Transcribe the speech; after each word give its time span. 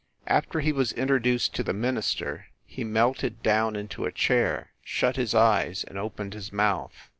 After 0.25 0.61
he 0.61 0.71
was 0.71 0.93
introduced 0.93 1.53
to 1.53 1.61
the 1.61 1.75
minister 1.75 2.47
he 2.65 2.83
melted 2.83 3.43
down 3.43 3.75
into 3.75 4.05
a 4.05 4.11
chair, 4.11 4.71
shut 4.83 5.15
his 5.15 5.35
eyes 5.35 5.83
and 5.83 5.95
opened 5.95 6.33
his 6.33 6.51
mouth. 6.51 7.09